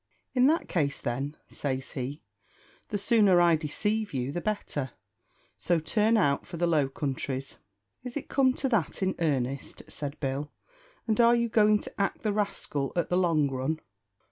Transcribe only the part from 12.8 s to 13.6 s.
at the long